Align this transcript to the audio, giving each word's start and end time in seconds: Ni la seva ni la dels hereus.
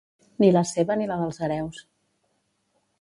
Ni 0.43 0.47
la 0.53 0.63
seva 0.69 0.95
ni 1.01 1.07
la 1.11 1.17
dels 1.19 1.41
hereus. 1.49 1.85